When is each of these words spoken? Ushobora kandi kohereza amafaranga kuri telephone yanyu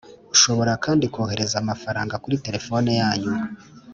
Ushobora 0.35 0.71
kandi 0.85 1.03
kohereza 1.13 1.55
amafaranga 1.63 2.19
kuri 2.23 2.41
telephone 2.45 2.89
yanyu 3.01 3.33